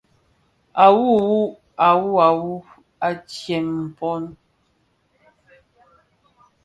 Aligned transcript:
A 0.83 0.85
wuwu, 0.95 1.39
a 1.87 1.89
wuwu, 2.01 2.53
à 3.07 3.09
tsem 3.27 3.67
pong. 3.97 4.27